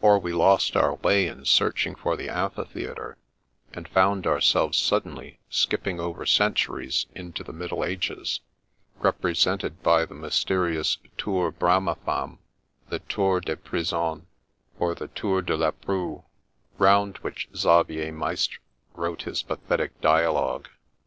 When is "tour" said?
11.18-11.52, 13.00-13.38, 15.08-15.42